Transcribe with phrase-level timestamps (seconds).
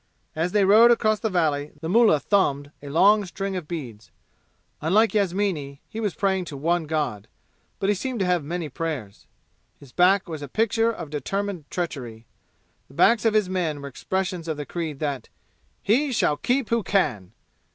[0.35, 4.09] As they rode across the valley the mullah thumbed a long string of beads.
[4.81, 7.27] Unlike Yasmini, he was praying to one god;
[7.77, 9.27] but he seemed to have many prayers.
[9.79, 12.25] His back was a picture of determined treachery
[12.87, 15.29] the backs of his men were expressions of the creed that
[15.83, 17.33] "He shall keep who can!"